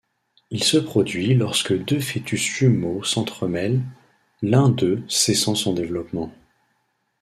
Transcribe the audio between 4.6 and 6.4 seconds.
d'eux cessant son développement.